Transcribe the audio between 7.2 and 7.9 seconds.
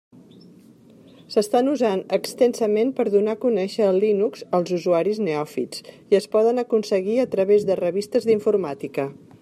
a través de